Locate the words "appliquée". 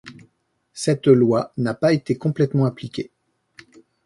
2.65-3.11